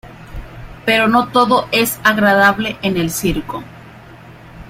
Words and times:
Pero 0.83 1.07
no 1.07 1.27
todo 1.27 1.69
es 1.71 1.99
agradable 2.03 2.75
en 2.81 2.97
el 2.97 3.11
circo. 3.11 3.63